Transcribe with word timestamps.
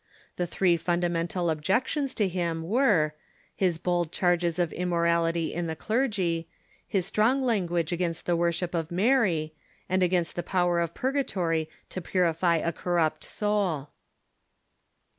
The 0.35 0.47
three 0.47 0.77
fundamental 0.77 1.51
objec 1.51 1.87
tions 1.87 2.15
to 2.15 2.27
him 2.27 2.63
were, 2.63 3.13
his 3.55 3.77
bold 3.77 4.11
charges 4.11 4.57
of 4.57 4.73
immorality 4.73 5.53
in 5.53 5.67
the 5.67 5.75
clergy, 5.75 6.49
his 6.87 7.05
strong 7.05 7.43
language 7.43 7.91
against 7.91 8.25
the 8.25 8.35
worship 8.35 8.73
of 8.73 8.89
Mary, 8.89 9.53
and 9.87 10.01
against 10.01 10.35
the 10.35 10.41
power 10.41 10.79
of 10.79 10.95
purgatory 10.95 11.69
to 11.89 12.01
purify 12.01 12.55
a 12.57 12.71
corrupt 12.71 13.23
soul. 13.23 13.89